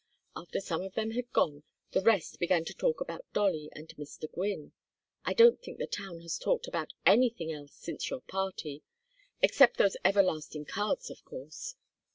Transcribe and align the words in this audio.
After 0.35 0.59
some 0.59 0.81
of 0.81 0.95
them 0.95 1.11
had 1.11 1.31
gone, 1.31 1.61
the 1.91 2.01
rest 2.01 2.39
began 2.39 2.65
to 2.65 2.73
talk 2.73 3.01
about 3.01 3.23
Dolly 3.33 3.69
and 3.73 3.87
Mr. 3.97 4.25
Gwynne 4.31 4.71
I 5.25 5.33
don't 5.33 5.61
think 5.61 5.77
the 5.77 5.85
town 5.85 6.21
has 6.21 6.39
talked 6.39 6.67
about 6.67 6.93
anything 7.05 7.51
else 7.51 7.73
since 7.75 8.09
your 8.09 8.21
party 8.21 8.81
except 9.43 9.77
those 9.77 9.97
everlasting 10.03 10.65
cards, 10.65 11.11
of 11.11 11.23
course. 11.23 11.75